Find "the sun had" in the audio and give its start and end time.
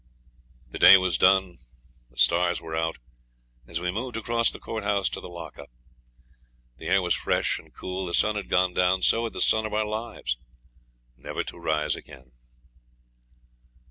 8.07-8.49